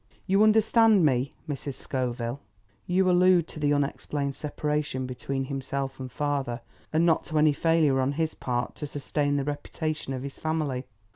You 0.25 0.41
understand 0.41 1.05
me, 1.05 1.31
Mrs. 1.47 1.75
Scoville?" 1.75 2.41
"You 2.87 3.07
allude 3.07 3.47
to 3.49 3.59
the 3.59 3.71
unexplained 3.71 4.33
separation 4.33 5.05
between 5.05 5.45
himself 5.45 5.99
and 5.99 6.11
father, 6.11 6.59
and 6.91 7.05
not 7.05 7.23
to 7.25 7.37
any 7.37 7.53
failure 7.53 8.01
on 8.01 8.13
his 8.13 8.33
part 8.33 8.73
to 8.77 8.87
sustain 8.87 9.35
the 9.37 9.43
reputation 9.43 10.11
of 10.13 10.23
his 10.23 10.39
family?" 10.39 10.87